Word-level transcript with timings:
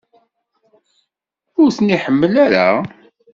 Ur 1.61 1.69
ten-iḥemmel 1.77 2.33
ara? 2.45 2.67